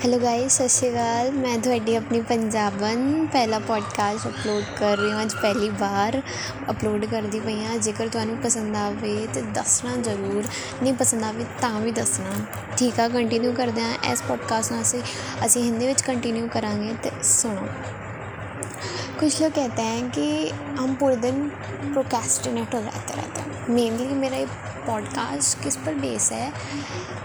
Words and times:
Hello 0.00 0.18
guys 0.18 0.52
ਸਤਿ 0.52 0.68
ਸ਼੍ਰੀ 0.68 0.88
ਅਕਾਲ। 0.90 1.30
ਮੈਂ 1.32 1.56
ਤੁਹਾਡੀ 1.58 1.94
ਆਪਣੀ 1.96 2.20
ਪੰਜਾਬਨ 2.20 3.26
ਪਹਿਲਾ 3.32 3.58
ਪੋਡਕਾਸਟ 3.58 4.26
ਅਪਲੋਡ 4.28 4.64
ਕਰ 4.78 4.96
ਰਹੀ 4.96 5.10
ਹਾਂ। 5.10 5.22
ਅੱਜ 5.22 5.34
ਪਹਿਲੀ 5.34 5.68
ਵਾਰ 5.80 6.20
ਅਪਲੋਡ 6.70 7.04
ਕਰਦੀ 7.04 7.40
ਪਈ 7.40 7.64
ਹਾਂ। 7.64 7.76
ਜੇਕਰ 7.78 8.08
ਤੁਹਾਨੂੰ 8.08 8.36
ਪਸੰਦ 8.36 8.76
ਆਵੇ 8.76 9.26
ਤਾਂ 9.34 9.42
ਦੱਸਣਾ 9.54 9.96
ਜ਼ਰੂਰ। 10.02 10.44
ਨਹੀਂ 10.82 10.94
ਪਸੰਦ 10.94 11.24
ਆਵੇ 11.24 11.44
ਤਾਂ 11.60 11.80
ਵੀ 11.80 11.90
ਦੱਸਣਾ। 11.92 12.44
ਠੀਕ 12.78 13.00
ਆ 13.00 13.08
ਕੰਟੀਨਿਊ 13.08 13.52
ਕਰਦੇ 13.52 13.82
ਹਾਂ। 13.82 14.12
ਇਸ 14.12 14.22
ਪੋਡਕਾਸਟ 14.22 14.72
ਨਾਲ 14.72 14.82
ਅਸੀਂ 14.82 15.02
ਅਸੀਂ 15.46 15.62
ਹਿੰਦੀ 15.64 15.86
ਵਿੱਚ 15.86 16.02
ਕੰਟੀਨਿਊ 16.02 16.48
ਕਰਾਂਗੇ 16.48 16.94
ਤੇ 17.02 17.10
ਸੁਣੋ। 17.24 17.66
कुछ 19.20 19.42
लोग 19.42 19.52
कहते 19.52 19.82
हैं 19.82 20.10
कि 20.10 20.48
हम 20.50 20.94
पूरे 20.94 21.16
दिन 21.16 21.48
प्रोकेस्टिनेट 21.92 22.74
हो 22.74 22.82
जाते 22.82 23.14
रहते 23.14 23.40
हैं। 23.40 23.68
मेनली 23.68 24.06
मेरा 24.06 24.36
ये 24.36 24.46
पॉडकास्ट 24.86 25.64
किस 25.64 25.76
पर 25.76 25.94
बेस 25.94 26.32
है 26.32 26.52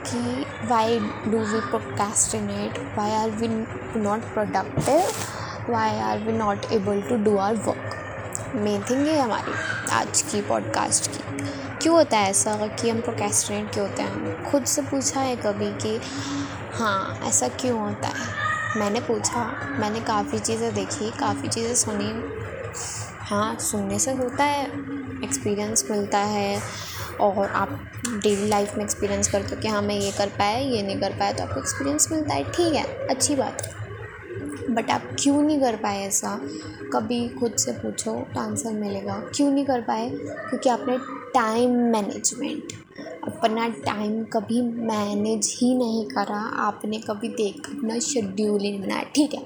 कि 0.07 0.45
why 0.67 0.99
do 0.99 1.37
we 1.37 1.59
procrastinate 1.59 2.97
why 2.97 3.11
are 3.11 3.29
we 3.29 3.47
not 3.99 4.33
productive 4.33 5.73
why 5.73 5.99
are 5.99 6.19
we 6.19 6.33
not 6.33 6.65
able 6.71 7.01
to 7.01 7.23
do 7.23 7.37
our 7.37 7.55
work 7.55 8.53
main 8.55 8.83
thing 8.89 9.07
ये 9.07 9.19
हमारी 9.19 9.53
आज 9.89 10.21
की 10.21 10.41
पॉडकास्ट 10.41 11.11
की। 11.11 11.43
क्यों 11.81 11.95
होता 11.95 12.17
है 12.17 12.29
ऐसा 12.29 12.67
कि 12.67 12.89
हम 12.89 13.01
प्रोकेस्टिनेट 13.01 13.73
क्यों 13.73 13.89
होते 13.89 14.01
हैं? 14.01 14.51
खुद 14.51 14.65
से 14.65 14.81
पूछा 14.81 15.19
है 15.19 15.35
कभी 15.35 15.71
कि 15.71 16.01
हाँ 16.73 17.19
ऐसा 17.23 17.47
क्यों 17.47 17.79
होता 17.79 18.07
है? 18.07 18.44
मैंने 18.77 18.99
पूछा, 18.99 19.43
मैंने 19.79 19.99
काफ़ी 19.99 20.39
चीज़ें 20.39 20.73
देखी, 20.75 21.11
काफ़ी 21.11 21.47
चीज़ें 21.47 21.75
सुनी। 21.75 22.11
हाँ 23.19 23.57
सुनने 23.59 23.99
से 23.99 24.11
होता 24.11 24.43
है 24.43 24.65
एक्सपीरियंस 25.23 25.85
मिलता 25.91 26.19
है, 26.19 26.61
और 27.19 27.47
आप 27.47 27.69
डेली 28.07 28.47
लाइफ 28.47 28.77
में 28.77 28.83
एक्सपीरियंस 28.83 29.27
करते 29.27 29.55
हो 29.55 29.61
कि 29.61 29.67
हाँ 29.67 29.81
मैं 29.81 29.95
ये 29.95 30.11
कर 30.11 30.29
पाया, 30.29 30.57
ये 30.57 30.81
नहीं 30.81 30.99
कर 30.99 31.11
पाया 31.11 31.31
तो 31.31 31.43
आपको 31.43 31.59
एक्सपीरियंस 31.59 32.07
मिलता 32.11 32.33
है। 32.33 32.43
ठीक 32.43 32.73
है, 32.73 32.83
अच्छी 33.07 33.35
बात 33.35 33.61
है। 33.61 34.73
बट 34.75 34.89
आप 34.91 35.07
क्यों 35.19 35.41
नहीं 35.41 35.59
कर 35.61 35.75
पाए 35.75 36.01
ऐसा? 36.01 36.39
कभी 36.93 37.27
खुद 37.29 37.55
से 37.55 37.71
पूछो 37.71 38.11
तो 38.33 38.39
आंसर 38.39 38.71
मिलेगा। 38.71 39.19
क्यों 39.35 39.51
नहीं 39.51 39.65
कर 39.65 39.81
पाए? 39.81 40.09
क्योंकि 40.09 40.69
आपने 40.69 40.97
टाइम 41.35 41.71
मैनेजमेंट 41.91 42.73
अपना 43.27 43.67
टाइम 43.85 44.23
कभी 44.33 44.61
मैनेज 44.61 45.47
ही 45.61 45.73
नहीं 45.75 46.05
करा, 46.05 46.39
आपने 46.65 46.97
कभी 46.99 47.29
देख 47.29 47.69
अपना 47.69 47.99
शेड्यूल 47.99 48.61
ही 48.61 48.71
नहीं 48.71 48.81
बनाया। 48.81 49.03
ठीक 49.15 49.33
है, 49.33 49.41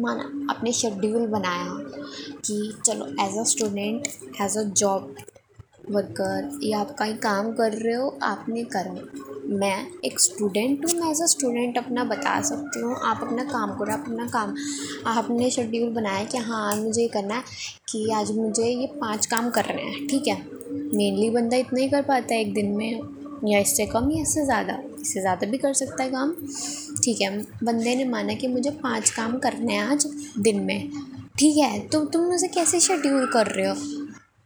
माना 0.00 0.22
आपने 0.50 0.72
शेड्यूल 0.72 1.26
बनाया 1.26 1.74
कि 2.44 2.72
चलो 2.86 3.06
as 3.24 3.38
a 3.38 3.42
student 3.44 4.08
as 4.42 4.56
a 4.58 4.62
job 4.62 5.14
worker 5.90 6.58
या 6.62 6.80
आप 6.80 6.94
कहीं 6.98 7.14
काम 7.18 7.52
कर 7.52 7.72
रहे 7.72 7.94
हो, 7.94 8.08
आपने 8.22 8.64
करो। 8.76 9.56
मैं 9.58 9.86
एक 10.04 10.20
स्टूडेंट 10.20 10.84
हूँ, 10.84 11.00
मैं 11.00 11.10
एज 11.10 11.22
अ 11.22 11.26
स्टूडेंट 11.26 11.78
अपना 11.78 12.04
बता 12.04 12.40
सकती 12.42 12.80
हूँ, 12.80 12.96
आप 12.96 13.22
अपना 13.22 13.44
काम 13.44 13.76
करो, 13.78 13.92
आप 13.92 14.04
अपना 14.06 14.26
काम। 14.28 14.54
आपने 15.08 15.50
शेड्यूल 15.50 15.90
बनाया 15.90 16.24
कि 16.24 16.38
हाँ 16.38 16.74
मुझे 16.76 17.02
ये 17.02 17.08
करना 17.08 17.34
है 17.34 17.42
कि 17.88 18.10
आज 18.12 18.36
मुझे 18.36 18.68
ये 18.68 18.86
पाँच 19.00 19.26
काम 19.26 19.50
कर 19.50 19.64
रहे 19.64 19.84
हैं, 19.84 20.06
ठीक 20.06 20.28
है? 20.28 20.61
मेनली 20.72 21.30
बंदा 21.30 21.56
इतना 21.56 21.80
ही 21.80 21.88
कर 21.88 22.02
पाता 22.02 22.34
है 22.34 22.40
एक 22.40 22.52
दिन 22.54 22.70
में, 22.72 23.00
या 23.44 23.58
इससे 23.58 23.86
कम 23.86 24.10
या 24.10 24.22
इससे 24.22 24.44
ज़्यादा। 24.44 24.78
इससे 25.00 25.20
ज़्यादा 25.20 25.46
भी 25.46 25.58
कर 25.58 25.72
सकता 25.74 26.02
है 26.02 26.10
काम। 26.10 26.32
ठीक 27.04 27.20
है, 27.20 27.36
बंदे 27.64 27.94
ने 27.96 28.04
माना 28.06 28.34
कि 28.34 28.48
मुझे 28.48 28.70
पाँच 28.82 29.10
काम 29.10 29.38
करने 29.38 29.74
हैं 29.74 29.82
आज, 29.82 30.06
दिन 30.38 30.60
में। 30.60 30.90
ठीक 31.38 31.56
है 31.56 31.78
तो 31.88 32.04
तुम 32.06 32.26
उसे 32.34 32.48
कैसे 32.50 32.80
शेड्यूल 32.80 33.26
कर 33.26 33.46
रहे 33.48 33.66
हो? 33.66 33.74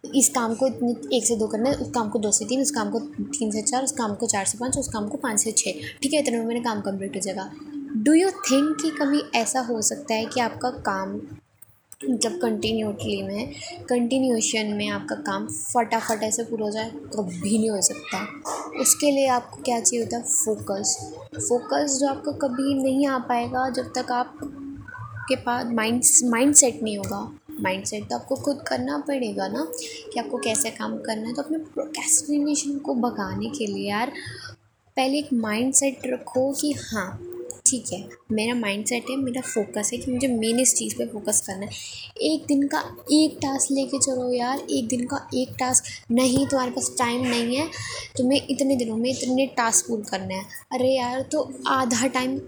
इस 0.04 0.28
काम 0.28 0.54
को 0.54 0.66
एक 1.16 1.24
से 1.24 1.36
दो 1.36 1.46
करना 1.46 1.68
है, 1.68 1.74
उस 1.76 1.90
काम 1.90 2.08
को 2.08 2.18
दो 2.18 2.30
से 2.30 2.44
तीन, 2.44 2.60
उस 2.62 2.70
काम 2.70 2.90
को 2.90 2.98
तीन 2.98 3.50
से 3.50 3.62
चार, 3.62 3.84
उस 3.84 3.92
काम 3.92 4.14
को 4.14 4.26
चार 4.26 4.44
से 4.44 4.58
पाँच, 4.58 4.76
उस 4.78 4.88
काम 4.88 5.08
को 5.08 5.18
पाँच 5.18 5.40
से 5.40 5.52
छः 5.52 5.80
ठीक 6.02 6.12
है, 6.14 6.20
इतने 6.20 6.38
में 6.38 6.46
मेरा 6.46 6.60
काम 6.62 6.80
कंप्लीट 6.82 7.16
हो 7.16 7.20
जाएगा। 7.20 7.50
डू 7.98 8.12
यू 8.14 8.30
थिंक 8.30 8.76
कि 8.82 8.90
कभी 8.98 9.20
ऐसा 9.34 9.60
हो 9.62 9.80
सकता 9.82 10.14
है 10.14 10.24
कि 10.26 10.40
आपका 10.40 10.70
काम 10.86 11.18
मतलब 12.00 12.38
कंटिन्यूटली 12.40 13.22
में 13.22 13.52
कंटिन्यूशन 13.88 14.72
में 14.76 14.88
आपका 14.88 15.14
काम 15.16 15.46
फटाफट 15.46 16.22
ऐसे 16.22 16.42
पूरा 16.44 16.64
हो 16.64 16.70
जाए, 16.70 16.90
कभी 17.14 17.58
नहीं 17.58 17.70
हो 17.70 17.80
सकता। 17.82 18.18
उसके 18.80 19.10
लिए 19.10 19.26
आपको 19.28 19.62
क्या 19.62 19.78
चाहिए 19.80 20.04
होता 20.04 20.16
है? 20.16 20.22
फोकस 20.24 20.96
फोकस 21.36 21.96
जो 22.00 22.08
आपको 22.08 22.32
कभी 22.38 22.74
नहीं 22.74 23.06
आ 23.06 23.18
पाएगा 23.18 23.68
जब 23.70 23.92
तक 23.96 24.12
आप 24.12 24.38
के 25.28 25.36
पास 25.36 25.66
माइंड 25.66 26.02
माइंड 26.24 26.54
सेट 26.54 26.82
नहीं 26.82 26.96
होगा। 26.98 27.20
माइंड 27.60 27.84
सेट 27.84 28.08
तो 28.08 28.14
आपको 28.14 28.36
खुद 28.36 28.62
करना 28.66 28.98
पड़ेगा 28.98 29.48
ना, 29.48 29.66
कि 30.12 30.20
आपको 30.20 30.38
कैसे 30.38 30.70
काम 30.70 30.98
करना 30.98 31.28
है। 31.28 31.34
तो 31.34 31.42
अपने 31.42 31.58
प्रोकेस्टिनेशन 31.58 32.78
को 32.78 32.94
भगाने 32.94 33.48
के 33.48 33.66
लिए 33.66 33.88
यार, 33.88 34.12
पहले 34.96 35.18
एक 35.18 35.32
माइंड 35.32 35.72
सेट 35.74 36.06
रखो 36.06 36.52
कि 36.52 36.72
हाँ 36.82 37.08
ठीक 37.66 37.92
है, 37.92 38.08
मेरा 38.32 38.54
माइंड 38.54 38.84
सेट 38.86 39.10
है, 39.10 39.16
मेरा 39.16 39.40
फोकस 39.40 39.90
है 39.92 39.98
कि 39.98 40.10
मुझे 40.12 40.28
मेन 40.28 40.60
इस 40.60 40.74
चीज़ 40.74 40.94
पे 40.94 41.06
फोकस 41.06 41.40
करना 41.46 41.66
है। 41.66 41.70
एक 42.22 42.44
दिन 42.46 42.66
का 42.66 42.80
एक 43.12 43.38
टास्क 43.42 43.70
लेके 43.72 43.98
चलो 43.98 44.32
यार, 44.32 44.58
एक 44.70 44.88
दिन 44.88 45.06
का 45.06 45.28
एक 45.34 45.54
टास्क 45.58 45.84
नहीं, 46.10 46.46
तुम्हारे 46.46 46.70
पास 46.70 46.94
टाइम 46.98 47.26
नहीं 47.26 47.56
है, 47.56 47.66
तुम्हें 48.16 48.46
इतने 48.50 48.76
दिनों 48.76 48.96
में 48.96 49.10
इतने 49.10 49.46
टास्क 49.46 49.88
पूरे 49.88 50.02
करने 50.02 50.34
हैं। 50.34 50.46
अरे 50.72 50.88
यार 50.88 51.22
तो 51.22 51.50
आधा 51.66 52.06
टाइम 52.06 52.40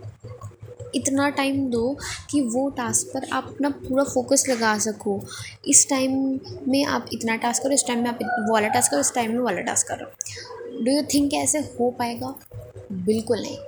इतना 0.95 1.29
टाइम 1.31 1.67
दो 1.71 1.97
कि 2.31 2.41
वो 2.41 2.69
टास्क 2.71 3.07
पर 3.07 3.29
आप 3.33 3.49
अपना 3.49 3.69
पूरा 3.69 4.05
फोकस 4.05 4.45
लगा 4.49 4.79
सको। 4.79 5.21
इस 5.67 5.89
टाइम 5.89 6.41
में 6.69 6.85
आप 6.85 7.07
इतना 7.13 7.37
टास्क 7.37 7.63
करो, 7.63 7.73
इस 7.73 7.85
टाइम 7.87 8.03
में 8.03 8.09
आप 8.11 8.19
वो 8.23 8.53
वाला 8.53 8.69
टास्क 8.69 8.91
करो, 8.91 9.01
इस 9.01 9.13
टाइम 9.15 9.33
में 9.33 9.41
वाला 9.41 9.61
टास्क 9.61 9.89
करो। 9.89 10.07
डू 10.85 10.91
यू 10.91 11.03
थिंक 11.15 11.35
ऐसे 11.35 11.59
हो 11.59 11.91
पाएगा? 11.91 12.35
बिल्कुल 12.93 13.41
नहीं। 13.41 13.59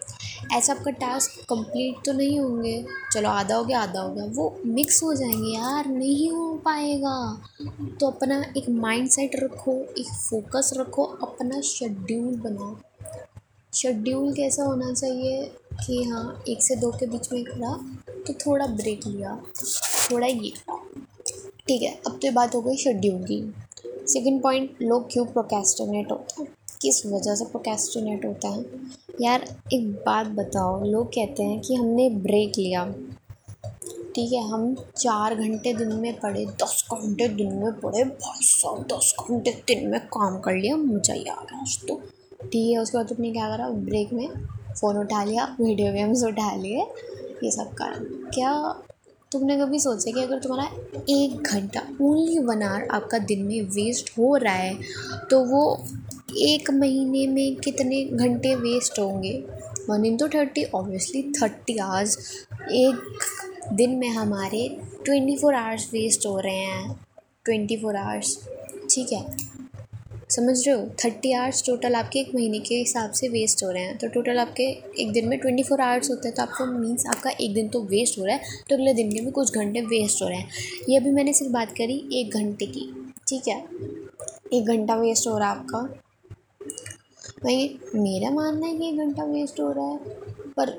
ऐसा 0.52 0.72
आपका 0.72 0.90
टास्क 0.90 1.30
कंप्लीट 1.48 1.96
तो 2.06 2.12
नहीं 2.12 2.40
होंगे। 2.40 2.86
चलो 3.12 3.28
आधा 3.28 3.54
हो 3.54 3.64
गया, 3.64 3.80
आधा 3.80 4.00
हो 4.00 4.14
गया। 4.14 4.24
वो 4.24 4.60
मिक्स 4.66 5.02
हो 5.02 5.14
जाएँगे 5.14 5.54
यार, 5.54 5.86
नहीं 5.86 6.30
हो 6.30 6.54
पाएगा। 6.54 7.42
तो 8.00 8.06
अपना 8.06 8.44
एक 8.56 8.68
माइंड 8.68 9.08
सेट 9.08 9.30
रखो, 9.36 9.72
एक 9.98 10.06
फोकस 10.30 10.70
रखो, 10.76 11.02
अपना 11.02 11.60
शेड्यूल 11.60 12.36
बनाओ। 12.36 12.76
शेड्यूल 13.74 14.32
कैसा 14.32 14.64
होना 14.64 14.92
चाहिए 14.92 15.52
कि 15.86 16.02
हाँ 16.02 16.42
एक 16.48 16.62
से 16.62 16.76
दो 16.76 16.90
के 16.90 17.06
बीच 17.06 17.32
में 17.32 17.44
खड़ा 17.44 17.96
तो 18.26 18.32
थोड़ा 18.32 18.66
ब्रेक 18.66 19.06
लिया, 19.06 19.42
थोड़ा 20.10 20.26
ये। 20.26 20.52
ठीक 21.68 21.82
है, 21.82 22.00
अब 22.06 22.12
तो 22.12 22.18
ये 22.24 22.30
बात 22.30 22.54
हो 22.54 22.60
गई 22.60 22.76
शेड्यूल 22.76 23.22
की। 23.22 23.54
सेकेंड 23.86 24.42
पॉइंट 24.42 24.76
लोग 24.82 25.12
क्यों 25.12 25.26
प्रोकेस्टिनेट 25.26 26.10
होते 26.10 26.42
हैं? 26.42 26.48
किस 26.82 27.06
वजह 27.06 27.34
से 27.34 27.44
प्रोकेस्टिनेट 27.44 28.24
होता 28.24 28.48
है? 28.48 28.62
यार, 29.20 29.44
एक 29.72 29.90
बात 30.04 30.26
बताओ। 30.26 30.84
लोग 30.84 31.06
कहते 31.06 31.42
हैं 31.42 31.60
कि 31.60 31.74
हमने 31.74 32.08
ब्रेक 32.20 32.52
लिया। 32.58 32.84
ठीक 34.14 34.32
है, 34.32 34.42
हम 34.48 34.74
चार 34.96 35.34
घंटे 35.34 35.72
दिन 35.74 35.92
में 35.94 36.18
पढ़े, 36.20 36.44
दस 36.62 36.84
घंटे 36.92 37.28
दिन 37.28 37.52
में 37.54 37.72
पढ़े, 37.80 38.04
भाई 38.04 38.42
साहब, 38.42 38.82
दस 38.92 39.14
घंटे 39.20 39.50
दिन 39.66 39.86
में 39.88 40.00
काम 40.08 40.38
कर 40.40 40.54
लिया 40.54 40.76
मज़ा 40.76 41.14
ही 41.14 41.24
आ 41.24 41.34
गया 41.34 41.60
आज 41.60 41.78
तो। 41.88 42.00
ठीक 42.42 42.70
है, 42.70 42.78
उसके 42.78 42.98
बाद 42.98 43.08
तुमने 43.08 43.32
क्या 43.32 43.48
करा 43.48 43.68
ब्रेक 43.68 44.12
में 44.12 44.28
फ़ोन 44.80 44.98
उठा 44.98 45.22
लिया 45.24 45.44
वीडियो 45.60 45.92
गेम्स 45.92 46.24
उठा 46.24 46.54
लिए, 46.56 46.86
ये 47.44 47.50
सब 47.50 47.74
करा। 47.74 47.98
क्या 48.34 48.52
तुमने 49.32 49.56
कभी 49.56 49.78
सोचा 49.78 50.12
कि 50.12 50.20
अगर 50.20 50.38
तुम्हारा 50.38 51.04
एक 51.10 51.42
घंटा 51.42 51.80
ओनली 52.02 52.38
वन 52.38 52.62
आवर 52.62 52.86
आपका 52.92 53.18
दिन 53.24 53.44
में 53.44 53.60
वेस्ट 53.74 54.10
हो 54.18 54.34
रहा 54.36 54.54
है 54.54 54.74
तो 55.30 55.44
वो 55.44 55.62
एक 56.30 56.70
महीने 56.70 57.26
में 57.26 57.56
कितने 57.56 58.04
घंटे 58.04 58.54
वेस्ट 58.56 58.98
होंगे? 58.98 59.32
One 59.90 60.04
into 60.04 60.28
thirty 60.28 60.64
obviously 60.64 61.22
thirty 61.32 61.76
hours 61.78 62.18
एक 62.72 63.72
दिन 63.72 63.90
में 63.98 64.08
हमारे 64.08 64.68
ट्वेंटी 65.04 65.36
फोर 65.36 65.54
आवर्स 65.54 65.88
वेस्ट 65.92 66.26
हो 66.26 66.38
रहे 66.38 66.54
हैं। 66.56 66.92
ट्वेंटी 67.44 67.76
फोर 67.76 67.96
आवर्स 67.96 68.38
ठीक 68.90 69.12
है? 69.12 69.24
समझ 70.30 70.56
रहे 70.66 70.76
हो? 70.76 70.82
थर्टी 71.04 71.32
आवर्स 71.32 71.62
टोटल 71.66 71.94
आपके 71.94 72.18
एक 72.18 72.34
महीने 72.34 72.58
के 72.58 72.74
हिसाब 72.74 73.12
से 73.12 73.28
वेस्ट 73.28 73.62
हो 73.64 73.70
रहे 73.70 73.82
हैं। 73.82 73.96
तो 73.98 74.08
टोटल 74.08 74.38
आपके 74.38 74.62
एक 75.02 75.10
दिन 75.12 75.28
में 75.28 75.38
ट्वेंटी 75.38 75.62
फोर 75.62 75.80
आवर्स 75.80 76.10
होते 76.10 76.28
हैं 76.28 76.34
तो 76.36 76.42
आपको 76.42 76.66
मीन्स 76.68 77.06
आपका 77.06 77.30
एक 77.30 77.54
दिन 77.54 77.68
तो 77.68 77.82
वेस्ट 77.84 78.18
हो 78.18 78.24
रहा 78.24 78.36
है 78.36 78.60
तो 78.68 78.74
अगले 78.76 78.94
दिन 78.94 79.12
के 79.12 79.20
भी 79.20 79.30
कुछ 79.30 79.54
घंटे 79.54 79.80
वेस्ट 79.86 80.22
हो 80.22 80.28
रहे 80.28 80.38
हैं। 80.38 80.48
ये 80.88 80.96
अभी 80.96 81.10
मैंने 81.10 81.32
सिर्फ़ 81.32 81.52
बात 81.52 81.72
करी 81.72 82.02
एक 82.12 82.34
घंटे 82.34 82.66
की, 82.66 82.88
ठीक 83.28 83.48
है? 83.48 83.58
एक 84.52 84.66
घंटा 84.66 84.94
वेस्ट 84.96 85.28
हो 85.28 85.36
रहा 85.38 85.50
है 85.50 85.58
आपका। 85.58 85.88
भाई 87.42 87.78
मेरा 87.94 88.30
मानना 88.30 88.66
है 88.66 88.76
कि 88.78 88.88
एक 88.88 88.96
घंटा 88.98 89.24
वेस्ट 89.24 89.60
हो 89.60 89.70
रहा 89.72 89.84
है, 89.84 89.98
पर 90.56 90.70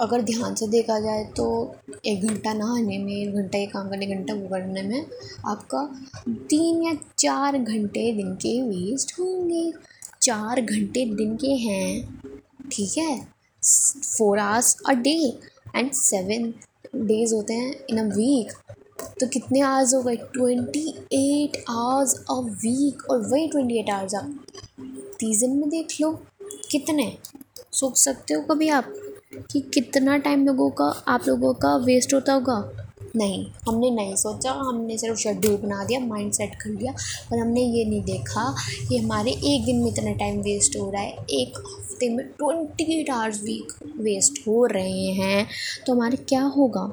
अगर 0.00 0.22
ध्यान 0.22 0.54
से 0.54 0.66
देखा 0.68 0.98
जाए 1.00 1.24
तो 1.36 1.44
एक 2.06 2.24
घंटा 2.26 2.52
नहाने 2.52 2.98
में, 2.98 3.12
एक 3.12 3.34
घंटा 3.34 3.58
ये 3.58 3.66
काम 3.66 3.88
करने 3.90 4.06
घंटा 4.06 4.34
वो 4.34 4.48
करने 4.48 4.82
में 4.82 5.06
आपका 5.46 5.84
तीन 6.50 6.82
या 6.82 6.92
चार 7.18 7.58
घंटे 7.58 8.12
दिन 8.16 8.34
के 8.36 8.60
वेस्ट 8.62 9.18
होंगे। 9.18 9.72
चार 10.22 10.60
घंटे 10.60 11.04
दिन 11.14 11.36
के 11.36 11.52
हैं, 11.62 12.20
ठीक 12.72 12.98
है? 12.98 13.18
Four 13.62 14.38
hours 14.38 14.76
a 14.88 14.92
day 15.02 15.16
and 15.76 15.90
seven 15.92 16.52
days 16.96 17.34
होते 17.34 17.54
हैं 17.54 17.74
इन 17.90 17.98
अ 17.98 18.04
वीक 18.14 18.52
तो 19.20 19.26
कितने 19.26 19.60
आवर्स 19.62 19.94
हो 19.94 20.02
गए? 20.02 20.16
Twenty 20.16 20.88
eight 21.14 21.62
hours 21.70 22.14
a 22.30 22.34
week 22.34 23.10
और 23.10 23.26
वही 23.30 23.48
ट्वेंटी 23.48 23.78
एट 23.78 23.90
आवर्स 23.90 24.14
आप 24.14 24.40
सीज़न 25.14 25.50
में 25.50 25.68
देख 25.68 25.96
लो। 26.00 26.12
कितने? 26.70 27.18
सोच 27.72 27.96
सकते 27.96 28.34
हो 28.34 28.42
कभी 28.42 28.68
आप 28.68 28.94
कि 29.52 29.60
कितना 29.60 30.16
टाइम 30.16 30.46
लोगों 30.46 30.70
का, 30.70 30.84
आप 30.84 31.28
लोगों 31.28 31.54
का 31.54 31.76
वेस्ट 31.76 32.14
होता 32.14 32.32
होगा? 32.32 32.90
नहीं, 33.16 33.46
हमने 33.68 33.90
नहीं 33.90 34.16
सोचा। 34.16 34.52
हमने 34.52 34.98
सिर्फ़ 34.98 35.18
शेड्यूल 35.18 35.56
बना 35.56 35.84
दिया 35.84 36.00
माइंड 36.00 36.32
सेट 36.32 36.54
कर 36.54 36.70
लिया। 36.70 36.92
पर 37.30 37.38
हमने 37.38 37.60
ये 37.60 37.84
नहीं 37.84 38.02
देखा 38.02 38.56
कि 38.88 38.96
हमारे 38.96 39.30
एक 39.30 39.64
दिन 39.64 39.76
में 39.76 39.90
इतना 39.90 40.12
टाइम 40.12 40.40
वेस्ट 40.40 40.76
हो 40.76 40.90
रहा 40.90 41.02
है। 41.02 41.12
एक 41.30 41.58
हफ़्ते 41.58 42.08
में 42.08 42.26
twenty 42.26 43.00
eight 43.00 43.10
hours 43.10 43.42
week 43.42 43.72
waste 43.96 44.48
हो 44.48 44.66
रहे 44.66 45.04
हैं। 45.04 45.46
तो 45.86 45.92
हमारे 45.92 46.16
क्या 46.16 46.42
होगा? 46.42 46.92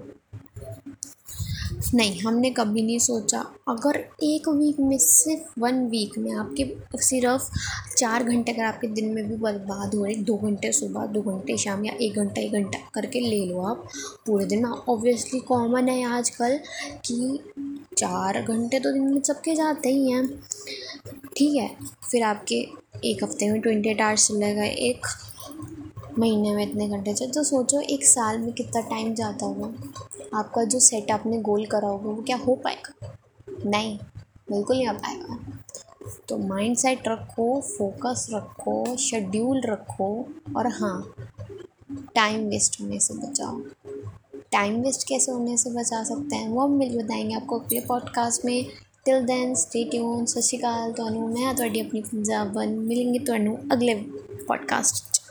नहीं, 1.95 2.19
हमने 2.21 2.49
कभी 2.49 2.81
नहीं 2.81 2.99
सोचा। 2.99 3.39
अगर 3.67 3.97
एक 4.23 4.47
वीक 4.49 4.79
में, 4.79 4.97
सिर्फ़ 4.97 5.59
वन 5.59 5.79
वीक 5.89 6.17
में 6.17 6.31
आपके 6.31 6.63
सिर्फ़ 6.97 7.49
चार 7.97 8.23
घंटे 8.23 8.51
अगर 8.51 8.63
आपके 8.63 8.88
दिन 8.88 9.13
में 9.13 9.27
भी 9.29 9.35
बर्बाद 9.35 9.95
हो 9.95 10.03
रहे 10.05 10.15
दो 10.15 10.38
घंटे 10.38 10.71
सुबह, 10.71 11.05
दो 11.05 11.21
घंटे 11.21 11.57
शाम 11.57 11.85
या 11.85 11.93
एक 12.01 12.15
घंटा 12.15 12.41
एक 12.41 12.51
घंटा 12.51 12.79
करके 12.93 13.19
ले 13.19 13.45
लो 13.45 13.61
आप 13.61 13.88
पूरे 14.25 14.45
दिन। 14.45 14.65
में 14.65 14.71
ऑब्वियसली 14.71 15.39
कॉमन 15.39 15.89
है 15.89 16.03
आजकल 16.09 16.59
कि 17.05 17.39
चार 17.97 18.41
घंटे 18.41 18.79
तो 18.79 18.91
दिन 18.91 19.13
में 19.13 19.21
सबके 19.21 19.55
जाते 19.55 19.89
ही 19.89 20.11
हैं। 20.11 20.27
ठीक 21.38 21.55
है, 21.55 21.69
फिर 22.11 22.23
आपके 22.23 22.55
एक 23.05 23.23
हफ़्ते 23.23 23.51
में 23.51 23.61
ट्वेंटी 23.61 23.89
एट 23.89 24.01
आवर्स 24.01 24.27
चलेगा 24.27 24.63
एक 24.63 25.07
महीने 26.19 26.56
में 26.56 26.63
इतने 26.63 26.90
घंटे 26.90 27.13
चाहिए 27.13 27.34
तो 27.34 27.44
सोचो, 27.44 27.80
एक 27.80 28.06
साल 28.06 28.40
में 28.40 28.54
कितना 28.54 28.81
टाइम 28.81 29.13
जाता 29.13 29.46
होगा। 29.46 29.74
आपका 30.34 30.63
जो 30.63 30.80
सेट 30.80 31.12
आपने 31.12 31.38
गोल 31.38 31.66
करा 31.66 31.88
होगा, 31.88 32.10
वो 32.10 32.22
क्या 32.22 32.38
हो 32.38 32.56
पाएगा? 32.56 33.18
नहीं, 33.66 34.00
बिल्कुल 34.52 34.78
नहीं 34.78 34.88
आ 34.88 34.94
पाएगा। 34.94 35.40
तो 36.30 36.38
माइंड 36.38 36.78
सेट 36.78 37.08
रखो 37.08 37.62
फोकस 37.62 38.28
रखो 38.34 38.96
शेड्यूल 38.96 39.62
रखो 39.66 40.25
और 40.58 40.68
हाँ 40.68 41.13
टाइम 42.16 42.48
वेस्ट 42.48 42.81
होने 42.81 43.00
से 43.00 43.13
बचाओ। 43.13 43.62
टाइम 44.52 44.81
वेस्ट 44.81 45.08
कैसे 45.08 45.31
होने 45.31 45.58
से 45.58 45.69
बचा 45.69 46.04
सकते 46.04 46.36
हैं, 46.36 46.50
वो 46.50 46.62
हम 46.62 46.72
मिल 46.72 47.04
बताएँगे 47.04 47.36
आपको 47.36 47.60
अपने 47.60 47.80
पॉडकास्ट 47.80 48.46
में। 48.46 48.66
टिल 49.06 49.22
देन 49.25 49.56
स्टे 49.56 49.84
ट्यून 49.84 50.25
सत 50.25 50.40
श्रीकाल 50.40 50.92
तो 50.92 51.28
मैं 51.28 51.56
थोड़ी 51.56 51.80
अपनी 51.80 52.02
पंजाबन 52.02 52.69
मिलेंगे 52.69 53.19
तो 53.19 53.34
अगले 53.72 53.96
पॉडकास्ट 54.48 55.11